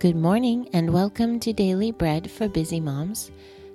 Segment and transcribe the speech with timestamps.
[0.00, 3.32] Good morning and welcome to Daily Bread for Busy Moms,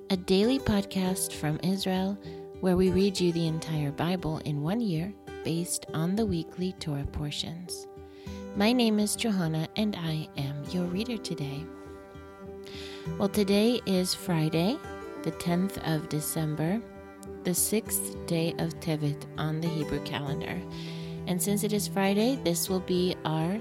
[0.09, 2.17] a daily podcast from Israel
[2.61, 5.13] where we read you the entire Bible in one year
[5.43, 7.87] based on the weekly Torah portions.
[8.55, 11.65] My name is Johanna and I am your reader today.
[13.19, 14.77] Well, today is Friday,
[15.23, 16.81] the 10th of December,
[17.43, 20.57] the sixth day of Tevet on the Hebrew calendar.
[21.27, 23.59] And since it is Friday, this will be our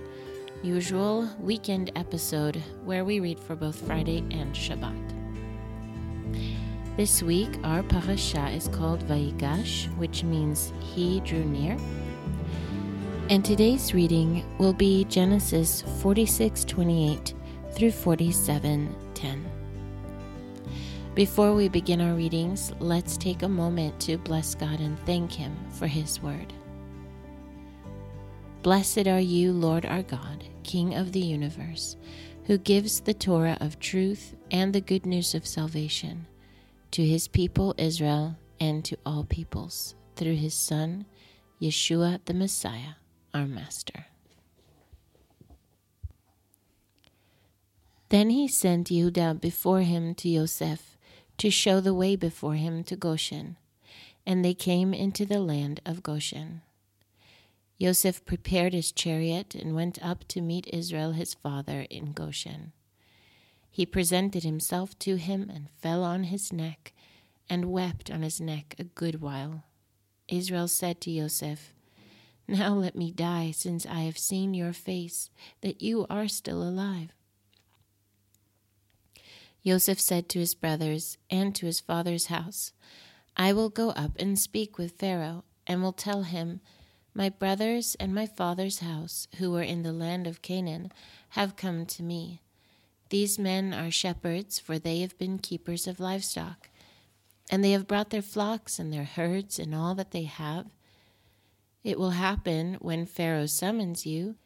[0.62, 4.94] usual weekend episode where we read for both Friday and Shabbat.
[6.96, 11.76] This week, our parasha is called Vayigash, which means he drew near.
[13.28, 17.34] And today's reading will be Genesis 46:28
[17.72, 19.44] through 47:10.
[21.14, 25.56] Before we begin our readings, let's take a moment to bless God and thank Him
[25.70, 26.52] for His word.
[28.62, 31.96] Blessed are you, Lord our God, King of the universe,
[32.44, 36.26] who gives the Torah of truth and the good news of salvation
[36.92, 41.06] to his people Israel and to all peoples through his Son,
[41.60, 42.94] Yeshua the Messiah,
[43.32, 44.06] our Master.
[48.10, 50.98] Then he sent Yehuda before him to Yosef
[51.38, 53.56] to show the way before him to Goshen,
[54.26, 56.60] and they came into the land of Goshen.
[57.82, 62.70] Joseph prepared his chariot and went up to meet Israel his father in Goshen.
[63.72, 66.92] He presented himself to him and fell on his neck
[67.50, 69.64] and wept on his neck a good while.
[70.28, 71.72] Israel said to Joseph,
[72.46, 75.30] Now let me die, since I have seen your face,
[75.60, 77.08] that you are still alive.
[79.66, 82.70] Joseph said to his brothers and to his father's house,
[83.36, 86.60] I will go up and speak with Pharaoh, and will tell him,
[87.14, 90.90] my brothers and my father's house, who were in the land of Canaan,
[91.30, 92.40] have come to me.
[93.10, 96.70] These men are shepherds, for they have been keepers of livestock.
[97.50, 100.66] And they have brought their flocks and their herds and all that they have.
[101.84, 104.36] It will happen when Pharaoh summons you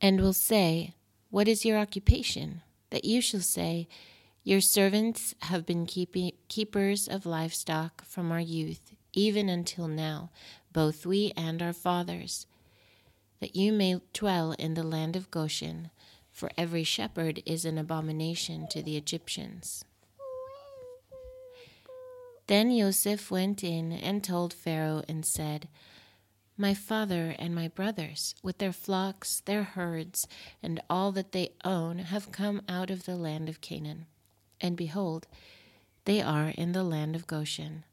[0.00, 0.94] and will say,
[1.30, 2.62] What is your occupation?
[2.90, 3.86] That you shall say,
[4.42, 10.30] Your servants have been keepers of livestock from our youth, even until now
[10.72, 12.46] both we and our fathers,
[13.40, 15.90] that you may dwell in the land of Goshen,
[16.30, 19.84] for every shepherd is an abomination to the Egyptians.
[22.46, 25.68] Then Joseph went in and told Pharaoh and said,
[26.56, 30.26] My father and my brothers, with their flocks, their herds,
[30.62, 34.06] and all that they own, have come out of the land of Canaan.
[34.60, 35.26] And behold,
[36.04, 37.84] they are in the land of Goshen.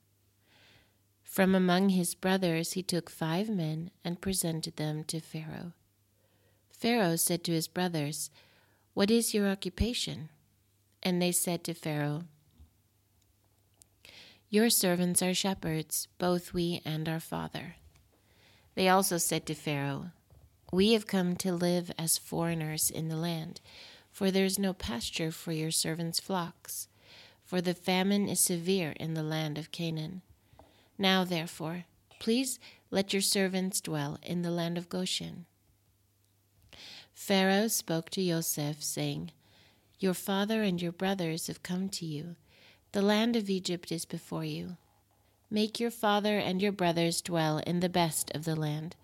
[1.29, 5.73] From among his brothers he took five men and presented them to Pharaoh.
[6.71, 8.31] Pharaoh said to his brothers,
[8.95, 10.29] What is your occupation?
[11.03, 12.23] And they said to Pharaoh,
[14.49, 17.75] Your servants are shepherds, both we and our father.
[18.73, 20.07] They also said to Pharaoh,
[20.73, 23.61] We have come to live as foreigners in the land,
[24.11, 26.87] for there is no pasture for your servants' flocks,
[27.45, 30.23] for the famine is severe in the land of Canaan.
[31.01, 31.85] Now, therefore,
[32.19, 32.59] please
[32.91, 35.45] let your servants dwell in the land of Goshen.
[37.13, 39.31] Pharaoh spoke to Joseph, saying,
[39.97, 42.35] Your father and your brothers have come to you.
[42.91, 44.75] The land of Egypt is before you.
[45.49, 48.97] Make your father and your brothers dwell in the best of the land.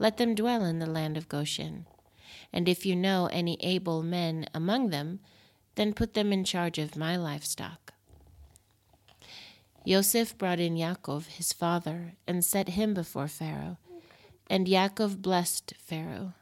[0.00, 1.86] Let them dwell in the land of Goshen.
[2.52, 5.20] And if you know any able men among them,
[5.76, 7.94] then put them in charge of my livestock.
[9.88, 13.78] Joseph brought in Yaakov, his father, and set him before Pharaoh.
[14.50, 16.34] And Yaakov blessed Pharaoh.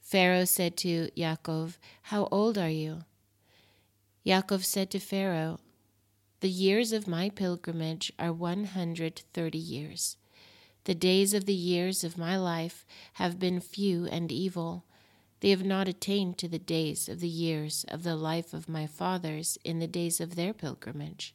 [0.00, 3.04] Pharaoh said to Yaakov, How old are you?
[4.24, 5.60] Yaakov said to Pharaoh,
[6.40, 10.16] The years of my pilgrimage are one hundred thirty years.
[10.84, 14.86] The days of the years of my life have been few and evil.
[15.40, 18.86] They have not attained to the days of the years of the life of my
[18.86, 21.34] fathers in the days of their pilgrimage.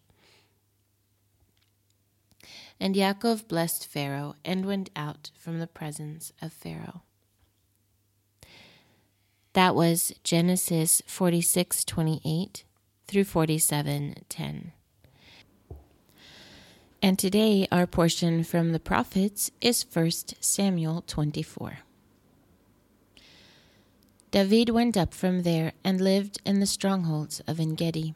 [2.79, 7.03] And Yaakov blessed Pharaoh and went out from the presence of Pharaoh.
[9.53, 12.63] That was Genesis 46:28
[13.07, 14.73] through 47:10.
[17.01, 21.79] And today our portion from the prophets is 1 Samuel 24.
[24.31, 28.15] David went up from there and lived in the strongholds of Engedi.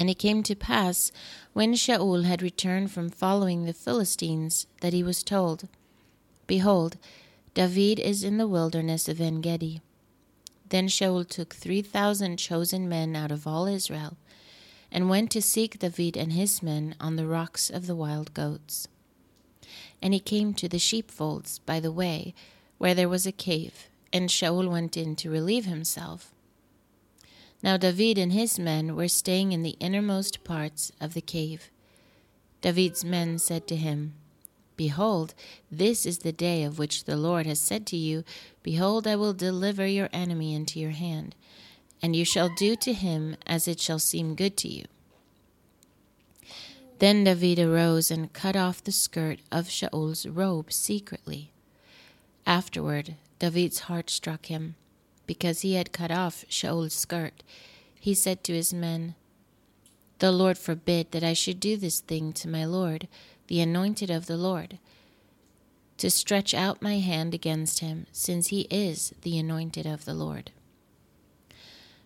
[0.00, 1.12] And it came to pass,
[1.52, 5.68] when Shaul had returned from following the Philistines, that he was told,
[6.46, 6.96] Behold,
[7.52, 9.82] David is in the wilderness of Engedi.
[10.70, 14.16] Then Shaul took three thousand chosen men out of all Israel,
[14.90, 18.88] and went to seek David and his men on the rocks of the wild goats.
[20.00, 22.34] And he came to the sheepfolds by the way,
[22.78, 26.32] where there was a cave, and Shaul went in to relieve himself.
[27.62, 31.70] Now David and his men were staying in the innermost parts of the cave.
[32.62, 34.14] David's men said to him,
[34.76, 35.34] Behold,
[35.70, 38.24] this is the day of which the Lord has said to you,
[38.62, 41.34] Behold, I will deliver your enemy into your hand,
[42.00, 44.86] and you shall do to him as it shall seem good to you.
[46.98, 51.50] Then David arose and cut off the skirt of Shaul's robe secretly.
[52.46, 54.76] Afterward, David's heart struck him,
[55.30, 57.44] because he had cut off Shaul's skirt.
[58.00, 59.14] He said to his men,
[60.18, 63.06] The Lord forbid that I should do this thing to my Lord
[63.46, 64.80] the anointed of the Lord,
[65.98, 70.50] to stretch out my hand against him, since he is the anointed of the Lord.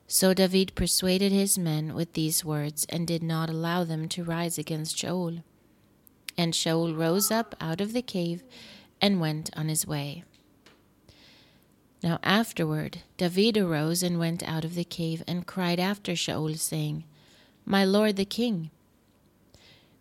[0.06, 4.58] So David persuaded his men with these words, and did not allow them to rise
[4.58, 5.42] against Shaul.
[6.36, 8.44] And Shaul rose up out of the cave
[9.00, 10.24] and went on his way.
[12.04, 17.04] Now afterward David arose and went out of the cave and cried after Shaul, saying,
[17.64, 18.70] My lord the king.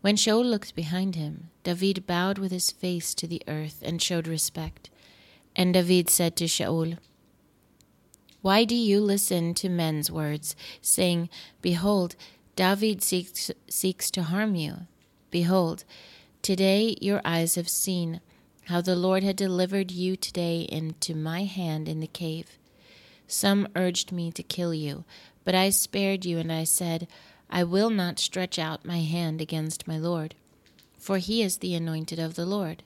[0.01, 4.27] When Shaul looked behind him, David bowed with his face to the earth and showed
[4.27, 4.89] respect.
[5.55, 6.97] And David said to Shaul,
[8.41, 11.29] Why do you listen to men's words, saying,
[11.61, 12.17] Behold,
[12.57, 14.87] David seeks, seeks to harm you?
[15.31, 15.85] Behold,
[16.41, 18.19] today your eyes have seen
[18.65, 22.57] how the Lord had delivered you today into my hand in the cave.
[23.27, 25.03] Some urged me to kill you,
[25.43, 27.07] but I spared you, and I said,
[27.49, 30.35] I will not stretch out my hand against my Lord,
[30.97, 32.83] for he is the anointed of the Lord.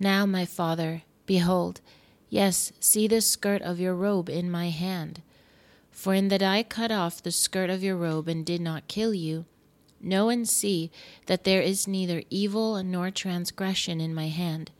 [0.00, 1.80] Now, my father, behold,
[2.28, 5.22] yes, see the skirt of your robe in my hand.
[5.92, 9.14] For in that I cut off the skirt of your robe and did not kill
[9.14, 9.44] you,
[10.04, 10.90] know and see
[11.26, 14.70] that there is neither evil nor transgression in my hand,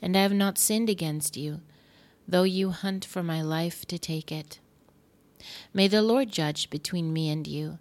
[0.00, 1.60] and I have not sinned against you,
[2.26, 4.58] though you hunt for my life to take it.
[5.72, 7.78] May the Lord judge between me and you,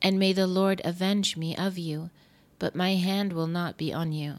[0.00, 2.10] and may the Lord avenge me of you,
[2.58, 4.36] but my hand will not be on you.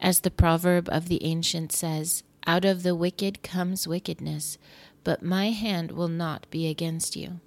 [0.00, 4.56] As the proverb of the ancient says, Out of the wicked comes wickedness,
[5.04, 7.40] but my hand will not be against you.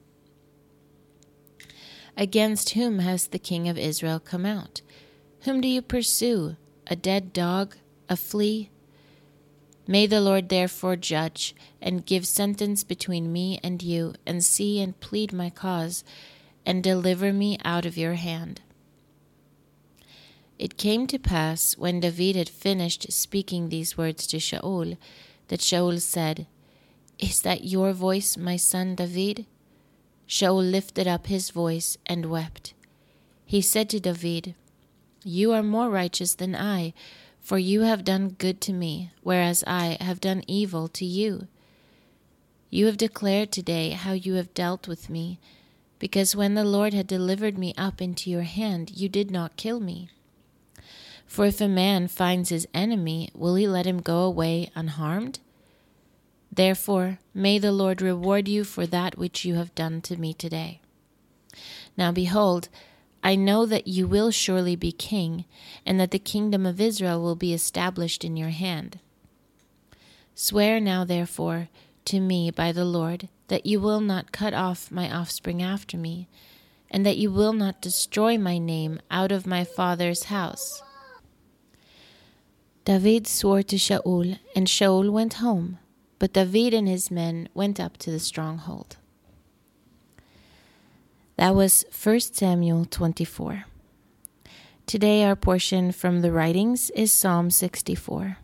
[2.15, 4.81] Against whom has the king of Israel come out?
[5.41, 6.55] Whom do you pursue?
[6.87, 7.75] A dead dog?
[8.07, 8.69] A flea?
[9.87, 14.97] May the Lord therefore judge, and give sentence between me and you, and see and
[14.99, 16.03] plead my cause,
[16.65, 18.61] and deliver me out of your hand.
[20.57, 24.97] It came to pass, when David had finished speaking these words to Shaul,
[25.49, 26.47] that Shaul said,
[27.19, 29.45] Is that your voice, my son David?
[30.33, 32.73] Shaul lifted up his voice and wept.
[33.45, 34.55] He said to David,
[35.23, 36.95] You are more righteous than I,
[37.39, 41.47] for you have done good to me, whereas I have done evil to you.
[42.71, 45.37] You have declared today how you have dealt with me
[45.99, 49.79] because when the Lord had delivered me up into your hand, you did not kill
[49.79, 50.09] me.
[51.27, 55.41] For if a man finds his enemy, will he let him go away unharmed?
[56.55, 60.81] Therefore, may the Lord reward you for that which you have done to me today.
[61.97, 62.69] Now behold,
[63.23, 65.45] I know that you will surely be king,
[65.83, 68.99] and that the kingdom of Israel will be established in your hand.
[70.35, 71.69] Swear now, therefore,
[72.05, 76.27] to me by the Lord that you will not cut off my offspring after me,
[76.91, 80.83] and that you will not destroy my name out of my father's house.
[82.85, 85.79] David swore to Shaul, and Shaul went home,
[86.23, 88.95] but David and his men went up to the stronghold.
[91.35, 93.65] That was 1 Samuel 24.
[94.85, 98.37] Today, our portion from the writings is Psalm 64.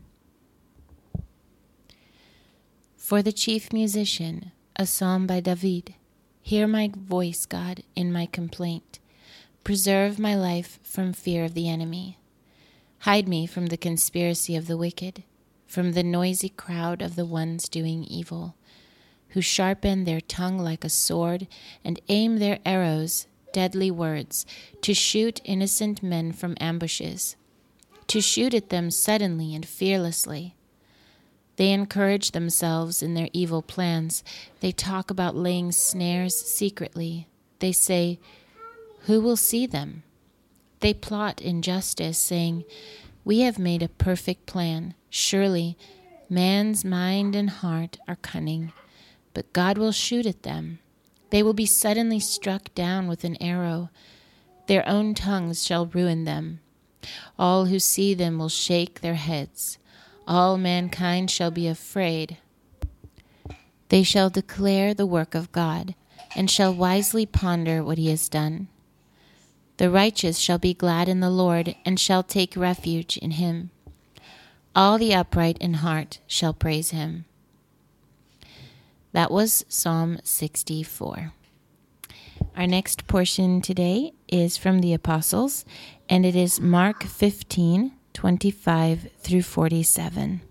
[2.97, 5.93] For the chief musician, a psalm by David.
[6.41, 8.99] Hear my voice, God, in my complaint.
[9.63, 12.17] Preserve my life from fear of the enemy.
[13.03, 15.23] Hide me from the conspiracy of the wicked,
[15.69, 18.55] from the noisy crowd of the ones doing evil,
[19.29, 21.47] who sharpen their tongue like a sword
[21.85, 24.47] and aim their arrows, deadly words,
[24.81, 27.35] to shoot innocent men from ambushes,
[28.07, 30.55] to shoot at them suddenly and fearlessly.
[31.57, 34.23] They encourage themselves in their evil plans.
[34.61, 37.27] They talk about laying snares secretly.
[37.59, 38.17] They say,
[39.01, 40.01] Who will see them?
[40.79, 42.63] They plot injustice, saying,
[43.25, 44.95] We have made a perfect plan.
[45.09, 45.77] Surely
[46.29, 48.71] man's mind and heart are cunning.
[49.33, 50.79] but God will shoot at them.
[51.29, 53.89] They will be suddenly struck down with an arrow.
[54.67, 56.59] Their own tongues shall ruin them.
[57.37, 59.77] All who see them will shake their heads.
[60.27, 62.37] All mankind shall be afraid.
[63.89, 65.95] They shall declare the work of God,
[66.35, 68.67] and shall wisely ponder what he has done.
[69.79, 73.69] The righteous shall be glad in the Lord, and shall take refuge in him.
[74.75, 77.23] All the upright in heart shall praise him.
[79.13, 81.31] That was Psalm 64.
[82.57, 85.63] Our next portion today is from the Apostles,
[86.09, 90.41] and it is Mark 15 25 through 47.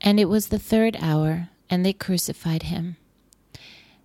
[0.00, 2.96] And it was the third hour, and they crucified him.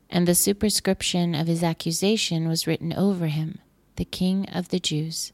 [0.10, 3.60] And the superscription of his accusation was written over him,
[3.96, 5.32] the King of the Jews.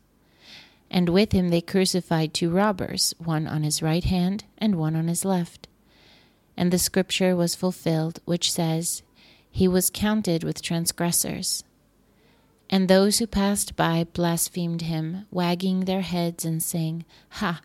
[0.91, 5.07] And with him they crucified two robbers, one on his right hand and one on
[5.07, 5.67] his left.
[6.57, 9.03] And the scripture was fulfilled, which says,
[9.51, 11.63] He was counted with transgressors.
[12.69, 17.61] And those who passed by blasphemed him, wagging their heads and saying, Ha!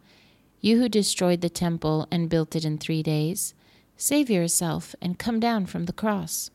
[0.60, 3.54] You who destroyed the temple and built it in three days,
[3.96, 6.50] save yourself and come down from the cross.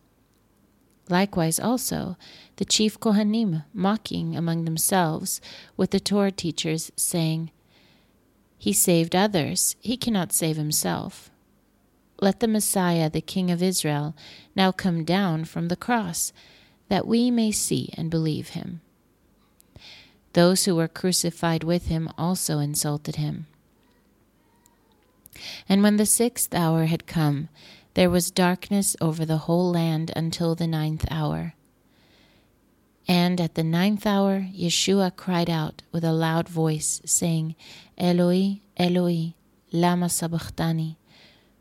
[1.09, 2.17] Likewise also
[2.55, 5.39] the chief Kohanim mocking among themselves
[5.77, 7.51] with the Torah teachers, saying,
[8.57, 11.29] He saved others, he cannot save himself.
[12.21, 14.15] Let the Messiah, the King of Israel,
[14.55, 16.31] now come down from the cross,
[16.87, 18.81] that we may see and believe him.
[20.33, 23.47] Those who were crucified with him also insulted him.
[25.67, 27.49] And when the sixth hour had come,
[27.95, 31.53] there was darkness over the whole land until the ninth hour.
[33.07, 37.55] And at the ninth hour, Yeshua cried out with a loud voice, saying,
[37.97, 39.33] Eloi, Eloi,
[39.71, 40.97] lama sabachthani,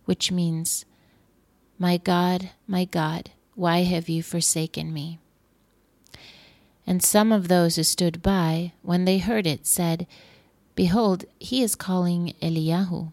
[0.07, 0.85] which means,
[1.79, 5.19] My God, my God, why have you forsaken me?
[6.87, 10.07] And some of those who stood by, when they heard it, said,
[10.75, 13.12] Behold, he is calling Eliyahu.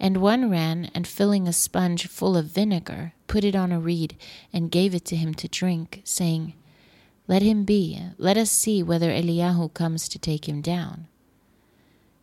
[0.00, 4.16] And one ran and filling a sponge full of vinegar, put it on a reed,
[4.50, 6.54] and gave it to him to drink, saying,
[7.28, 11.06] Let him be, let us see whether Eliyahu comes to take him down.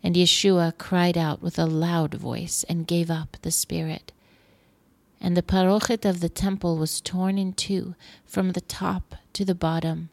[0.03, 4.11] And Yeshua cried out with a loud voice and gave up the spirit.
[5.21, 7.93] And the parochet of the temple was torn in two
[8.25, 10.09] from the top to the bottom.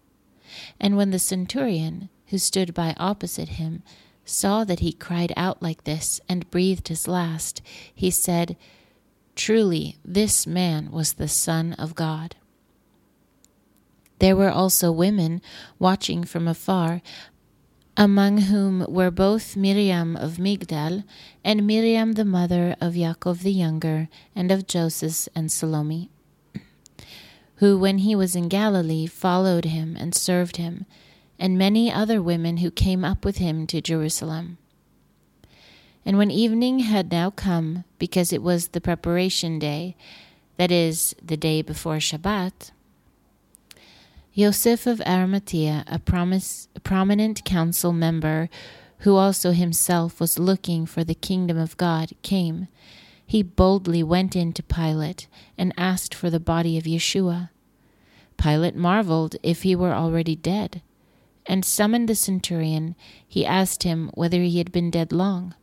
[0.79, 3.83] And when the centurion, who stood by opposite him,
[4.25, 7.61] saw that he cried out like this and breathed his last,
[7.95, 8.57] he said,
[9.35, 12.37] Truly, this man was the Son of God.
[14.21, 15.43] There were also women
[15.79, 17.03] watching from afar,
[17.97, 21.05] among whom were both Miriam of Migdal
[21.45, 26.11] and Miriam the mother of Yaakov the younger and of Joseph and Salome,
[27.57, 30.87] who, when he was in Galilee, followed him and served him
[31.39, 34.59] and many other women who came up with him to Jerusalem.
[36.07, 39.97] And when evening had now come, because it was the preparation day,
[40.57, 42.71] that is, the day before Shabbat,
[44.37, 48.49] Joseph of Arimathea, a, promise, a prominent council member,
[48.99, 52.69] who also himself was looking for the kingdom of God, came.
[53.27, 55.27] He boldly went in to Pilate
[55.57, 57.51] and asked for the body of Yeshua.
[58.37, 60.83] Pilate marveled if he were already dead
[61.47, 62.95] and summoned the centurion,
[63.27, 65.55] he asked him whether he had been dead long.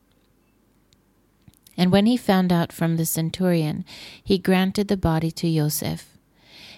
[1.77, 3.85] And when he found out from the centurion,
[4.23, 6.07] he granted the body to Joseph.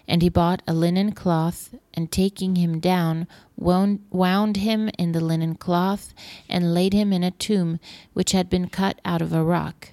[0.07, 5.55] And he bought a linen cloth, and taking him down, wound, him in the linen
[5.55, 6.13] cloth,
[6.49, 7.79] and laid him in a tomb
[8.13, 9.89] which had been cut out of a rock.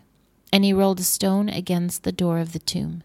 [0.53, 3.05] And he rolled a stone against the door of the tomb.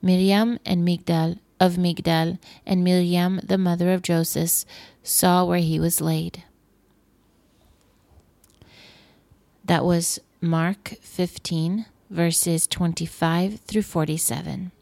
[0.00, 4.64] Miriam and Migdal of Migdal and Miriam, the mother of Joseph,
[5.02, 6.44] saw where he was laid.
[9.64, 14.72] That was Mark 15, verses 25 through 47.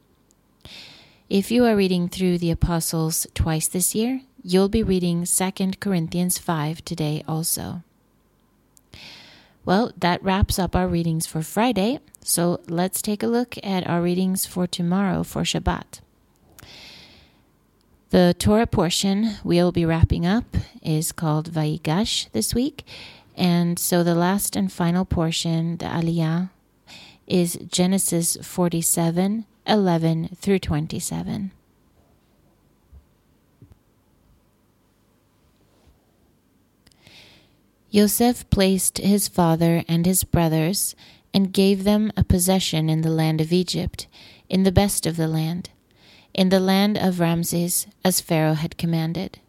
[1.28, 6.38] If you are reading through the Apostles twice this year, you'll be reading 2 Corinthians
[6.38, 7.82] 5 today also.
[9.64, 14.00] Well, that wraps up our readings for Friday, so let's take a look at our
[14.00, 15.98] readings for tomorrow for Shabbat.
[18.10, 20.44] The Torah portion we'll be wrapping up
[20.80, 22.84] is called Vayigash this week.
[23.36, 26.50] And so the last and final portion, the Aliyah,
[27.26, 31.50] is Genesis 47 11 through 27.
[37.92, 40.94] Joseph placed his father and his brothers
[41.34, 44.06] and gave them a possession in the land of Egypt,
[44.48, 45.70] in the best of the land,
[46.36, 49.40] in the land of Ramses, as Pharaoh had commanded.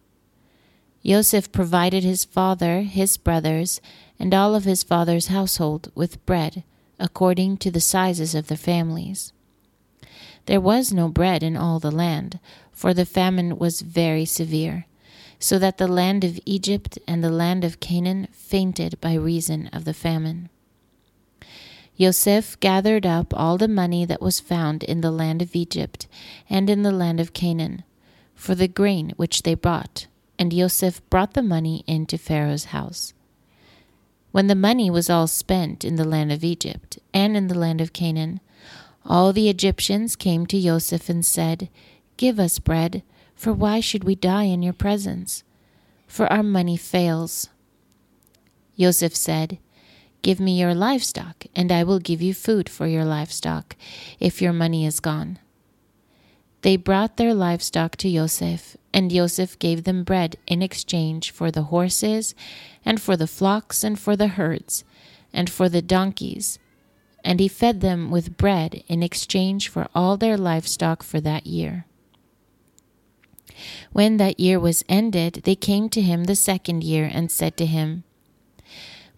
[1.05, 3.81] Joseph provided his father, his brothers,
[4.17, 6.63] and all of his father's household with bread,
[6.97, 9.33] according to the sizes of their families.
[10.45, 12.39] There was no bread in all the land,
[12.71, 14.85] for the famine was very severe,
[15.39, 19.83] so that the land of Egypt and the land of Canaan fainted by reason of
[19.83, 20.49] the famine.
[21.99, 26.07] Joseph gathered up all the money that was found in the land of Egypt
[26.47, 27.83] and in the land of Canaan,
[28.35, 30.05] for the grain which they brought,
[30.37, 33.13] and Joseph brought the money into Pharaoh's house.
[34.31, 37.81] When the money was all spent in the land of Egypt and in the land
[37.81, 38.41] of Canaan,
[39.03, 41.69] all the Egyptians came to Joseph and said,
[42.17, 43.01] Give us bread,
[43.35, 45.43] for why should we die in your presence?
[46.05, 47.49] For our money fails.
[48.77, 49.57] Joseph said,
[50.21, 53.75] Give me your livestock, and I will give you food for your livestock,
[54.19, 55.39] if your money is gone.
[56.61, 61.63] They brought their livestock to Joseph, and Joseph gave them bread in exchange for the
[61.63, 62.35] horses,
[62.83, 64.83] and for the flocks, and for the herds,
[65.31, 66.59] and for the donkeys
[67.27, 71.85] and he fed them with bread in exchange for all their livestock for that year.
[73.91, 77.65] When that year was ended, they came to him the second year and said to
[77.65, 78.05] him,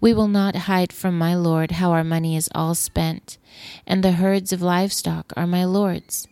[0.01, 3.37] We will not hide from my Lord how our money is all spent,
[3.85, 6.27] and the herds of livestock are my Lord's.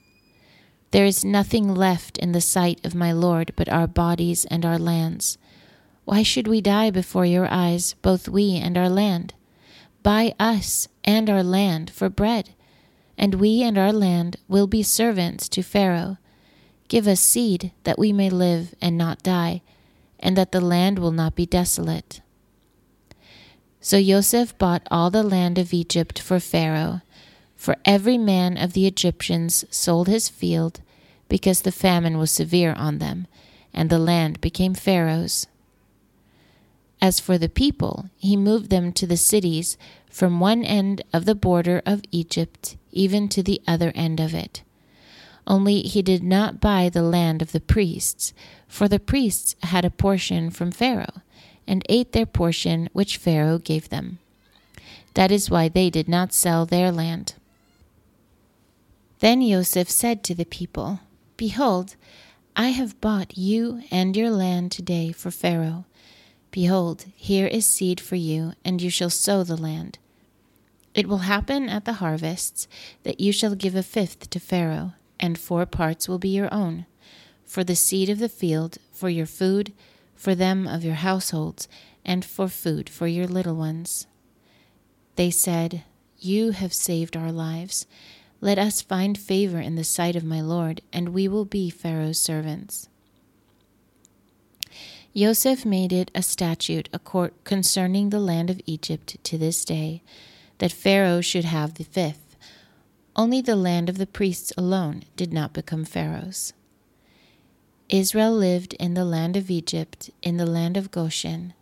[0.91, 4.79] There is nothing left in the sight of my Lord but our bodies and our
[4.79, 5.37] lands.
[6.05, 9.33] Why should we die before your eyes, both we and our land?
[10.01, 12.51] Buy us and our land for bread,
[13.17, 16.17] and we and our land will be servants to Pharaoh.
[16.87, 19.61] Give us seed that we may live and not die,
[20.21, 22.21] and that the land will not be desolate.
[23.87, 26.99] So Joseph bought all the land of Egypt for Pharaoh,
[27.55, 30.81] for every man of the Egyptians sold his field,
[31.29, 33.27] because the famine was severe on them,
[33.73, 35.47] and the land became Pharaoh's.
[37.01, 39.77] As for the people, he moved them to the cities
[40.09, 44.63] from one end of the border of Egypt even to the other end of it.
[45.47, 48.33] Only he did not buy the land of the priests,
[48.67, 51.21] for the priests had a portion from Pharaoh,
[51.67, 54.19] and ate their portion which Pharaoh gave them.
[55.13, 57.35] That is why they did not sell their land.
[59.19, 60.99] Then Joseph said to the people,
[61.37, 61.95] Behold,
[62.55, 65.85] I have bought you and your land today for Pharaoh
[66.51, 69.99] Behold, here is seed for you, and you shall sow the land.
[70.95, 72.67] It will happen at the harvests
[73.03, 76.85] that you shall give a fifth to Pharaoh, and four parts will be your own,
[77.45, 79.73] for the seed of the field, for your food,
[80.17, 81.67] for them of your households,
[82.03, 84.07] and for food for your little ones.
[85.15, 85.83] They said,
[86.19, 87.85] You have saved our lives.
[88.39, 92.19] Let us find favor in the sight of my Lord, and we will be Pharaoh's
[92.19, 92.87] servants.
[95.15, 100.03] Joseph made it a statute a court concerning the land of Egypt to this day,
[100.59, 102.35] that Pharaoh should have the fifth.
[103.15, 106.53] Only the land of the priests alone did not become Pharaoh's.
[107.89, 111.53] Israel lived in the land of Egypt, in the land of Goshen,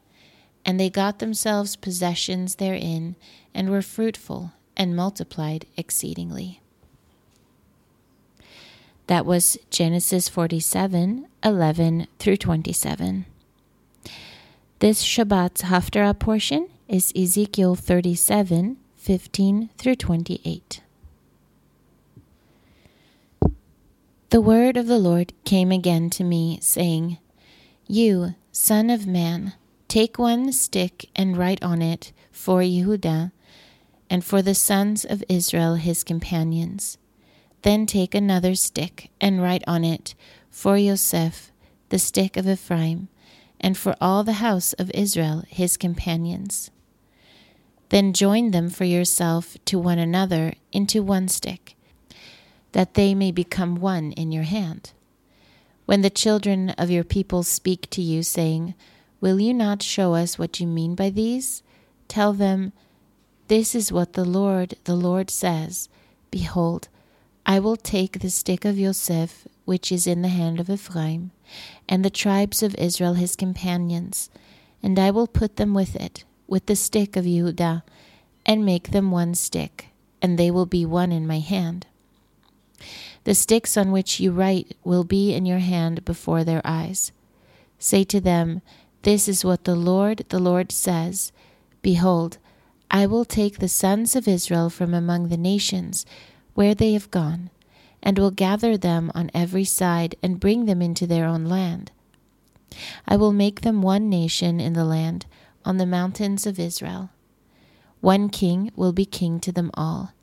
[0.65, 3.15] and they got themselves possessions therein,
[3.53, 6.61] and were fruitful, and multiplied exceedingly.
[9.07, 13.25] That was Genesis 47 11 through 27.
[14.79, 20.81] This Shabbat's Haftarah portion is Ezekiel 37 15 through 28.
[24.35, 27.19] The word of the Lord came again to me, saying,
[27.87, 29.53] You, son of man,
[29.87, 33.31] take one stick and write on it for Yehudah
[34.09, 36.97] and for the sons of Israel his companions.
[37.61, 40.15] Then take another stick and write on it
[40.49, 41.53] for Yosef,
[41.87, 43.07] the stick of Ephraim
[43.61, 46.71] and for all the house of Israel his companions.
[47.87, 51.74] Then join them for yourself to one another into one stick,
[52.75, 54.91] that they may become one in your hand.
[55.85, 58.75] When the children of your people speak to you, saying,
[59.21, 61.63] Will you not show us what you mean by these?
[62.09, 62.73] Tell them,
[63.47, 65.87] This is what the Lord, the Lord says
[66.31, 66.89] Behold,
[67.45, 71.31] I will take the stick of Yosef, which is in the hand of Ephraim,
[71.87, 74.29] and the tribes of Israel his companions,
[74.83, 77.83] and I will put them with it, with the stick of Yehudah,
[78.45, 81.87] and make them one stick, and they will be one in my hand.
[83.23, 87.11] The sticks on which you write will be in your hand before their eyes.
[87.79, 88.61] Say to them,
[89.01, 91.31] This is what the Lord, the Lord says
[91.81, 92.37] Behold,
[92.89, 96.05] I will take the sons of Israel from among the nations
[96.53, 97.49] where they have gone,
[98.01, 101.91] and will gather them on every side and bring them into their own land.
[103.07, 105.25] I will make them one nation in the land
[105.63, 107.09] on the mountains of Israel.
[108.01, 110.13] One king will be king to them all.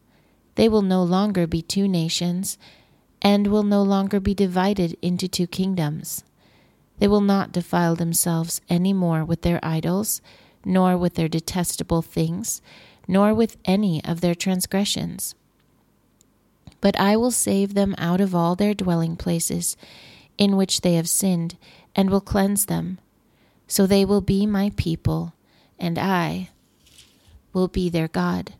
[0.54, 2.58] They will no longer be two nations,
[3.20, 6.24] and will no longer be divided into two kingdoms.
[6.98, 10.20] They will not defile themselves any more with their idols,
[10.64, 12.60] nor with their detestable things,
[13.08, 15.34] nor with any of their transgressions.
[16.80, 19.76] But I will save them out of all their dwelling places
[20.38, 21.56] in which they have sinned,
[21.94, 22.98] and will cleanse them.
[23.68, 25.34] So they will be my people,
[25.78, 26.50] and I
[27.52, 28.54] will be their God.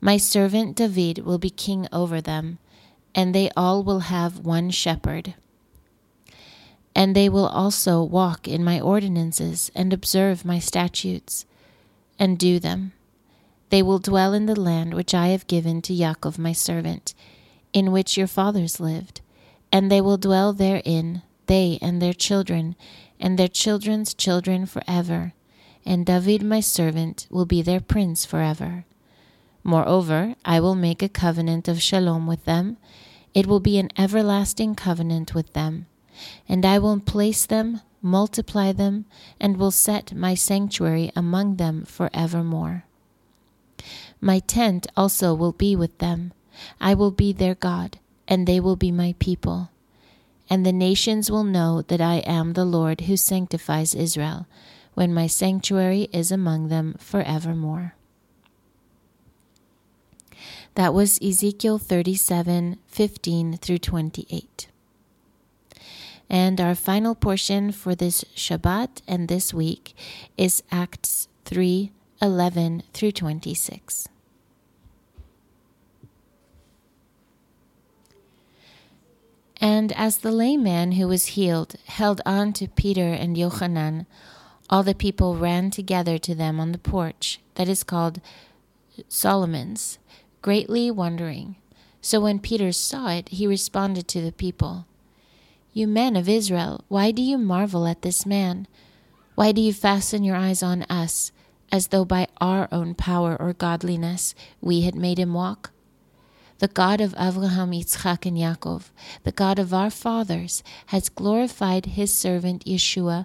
[0.00, 2.58] My servant David will be king over them,
[3.14, 5.34] and they all will have one shepherd.
[6.94, 11.44] And they will also walk in my ordinances, and observe my statutes,
[12.18, 12.92] and do them.
[13.68, 17.14] They will dwell in the land which I have given to Yaakov my servant,
[17.72, 19.20] in which your fathers lived,
[19.70, 22.74] and they will dwell therein, they and their children,
[23.20, 25.34] and their children's children forever,
[25.84, 28.84] and David my servant will be their prince forever.
[29.62, 32.76] Moreover, I will make a covenant of shalom with them.
[33.34, 35.86] It will be an everlasting covenant with them.
[36.48, 39.04] And I will place them, multiply them,
[39.38, 42.84] and will set my sanctuary among them for evermore.
[44.20, 46.32] My tent also will be with them.
[46.80, 49.70] I will be their God, and they will be my people.
[50.48, 54.46] And the nations will know that I am the Lord who sanctifies Israel,
[54.94, 57.94] when my sanctuary is among them for evermore.
[60.74, 64.68] That was Ezekiel 37 15 through 28.
[66.28, 69.94] And our final portion for this Shabbat and this week
[70.36, 71.90] is Acts 3
[72.22, 74.08] 11 through 26.
[79.60, 84.06] And as the layman who was healed held on to Peter and Yochanan,
[84.70, 88.20] all the people ran together to them on the porch that is called
[89.08, 89.98] Solomon's,
[90.42, 91.56] greatly wondering.
[92.00, 94.86] So when Peter saw it, he responded to the people
[95.72, 98.66] You men of Israel, why do you marvel at this man?
[99.34, 101.32] Why do you fasten your eyes on us,
[101.70, 105.70] as though by our own power or godliness we had made him walk?
[106.58, 108.90] The God of Abraham, Yitzchak, and Yaakov,
[109.24, 113.24] the God of our fathers, has glorified his servant Yeshua,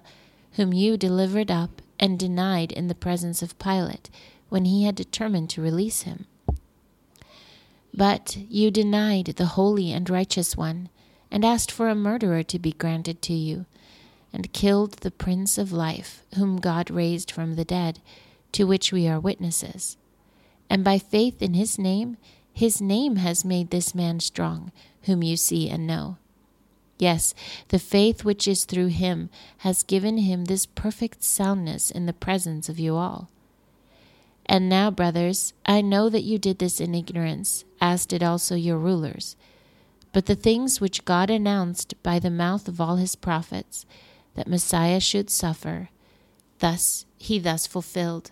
[0.52, 4.08] whom you delivered up and denied in the presence of Pilate
[4.48, 6.26] when he had determined to release him.
[7.96, 10.90] But you denied the holy and righteous one,
[11.30, 13.64] and asked for a murderer to be granted to you,
[14.32, 18.00] and killed the Prince of Life, whom God raised from the dead,
[18.52, 19.96] to which we are witnesses.
[20.68, 22.18] And by faith in his name,
[22.52, 26.18] his name has made this man strong, whom you see and know.
[26.98, 27.34] Yes,
[27.68, 32.68] the faith which is through him has given him this perfect soundness in the presence
[32.68, 33.30] of you all.
[34.48, 38.78] And now, brothers, I know that you did this in ignorance, as did also your
[38.78, 39.36] rulers.
[40.12, 43.84] But the things which God announced by the mouth of all his prophets,
[44.34, 45.90] that Messiah should suffer,
[46.60, 48.30] thus he thus fulfilled.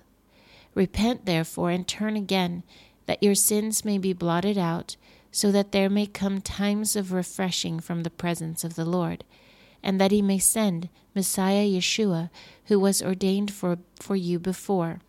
[0.75, 2.63] Repent therefore and turn again,
[3.07, 4.97] that your sins may be blotted out,
[5.33, 9.25] so that there may come times of refreshing from the presence of the Lord,
[9.83, 12.31] and that he may send Messiah Yeshua,
[12.67, 15.01] who was ordained for, for you before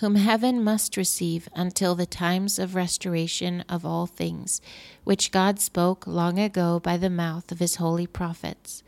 [0.00, 4.62] whom heaven must receive until the times of restoration of all things,
[5.04, 8.82] which God spoke long ago by the mouth of his holy prophets.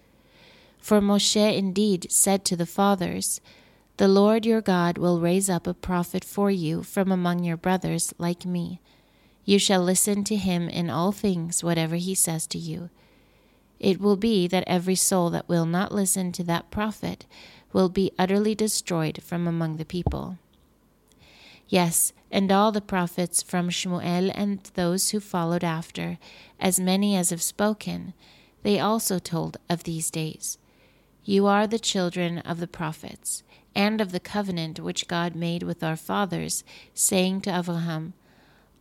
[0.79, 3.42] For Moshe indeed said to the fathers,
[3.98, 8.14] The Lord your God will raise up a prophet for you from among your brothers
[8.16, 8.81] like me.
[9.44, 12.88] You shall listen to him in all things, whatever he says to you.
[13.79, 17.27] It will be that every soul that will not listen to that prophet
[17.70, 20.38] will be utterly destroyed from among the people.
[21.73, 26.19] Yes, and all the prophets from Shmuel and those who followed after,
[26.61, 28.13] as many as have spoken,
[28.63, 30.59] they also told of these days.
[31.25, 33.43] You are the children of the prophets,
[33.75, 38.13] and of the covenant which God made with our fathers, saying to Abraham,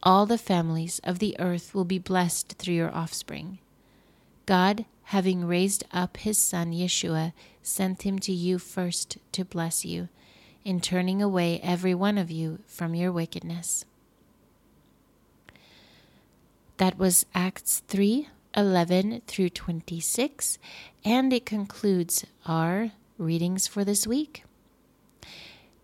[0.04, 3.60] All the families of the earth will be blessed through your offspring.
[4.46, 7.32] God, having raised up his son Yeshua,
[7.64, 10.10] sent him to you first to bless you
[10.64, 13.86] in turning away every one of you from your wickedness.
[16.78, 20.58] That was Acts 3 11 through 26,
[21.06, 24.44] and it concludes our readings for this week.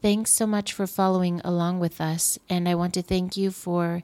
[0.01, 4.03] Thanks so much for following along with us, and I want to thank you for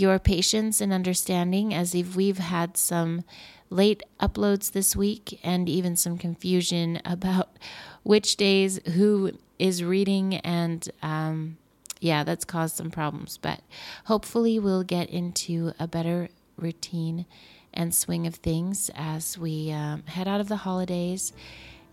[0.00, 3.24] your patience and understanding as if we've had some
[3.68, 7.56] late uploads this week and even some confusion about
[8.02, 11.58] which days who is reading and um,
[12.00, 13.38] yeah that's caused some problems.
[13.38, 13.60] But
[14.06, 17.26] hopefully we'll get into a better routine
[17.72, 21.32] and swing of things as we um, head out of the holidays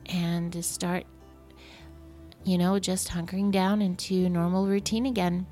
[0.07, 1.05] and start
[2.43, 5.45] you know just hunkering down into normal routine again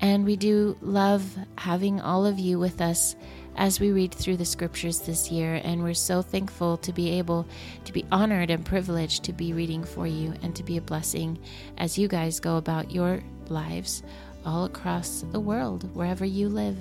[0.00, 3.16] and we do love having all of you with us
[3.56, 5.60] as we read through the scriptures this year.
[5.62, 7.46] And we're so thankful to be able
[7.84, 11.38] to be honored and privileged to be reading for you and to be a blessing
[11.76, 14.02] as you guys go about your lives
[14.46, 16.78] all across the world, wherever you live.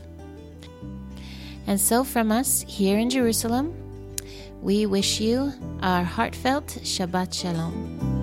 [1.67, 3.75] And so, from us here in Jerusalem,
[4.62, 8.18] we wish you our heartfelt Shabbat Shalom.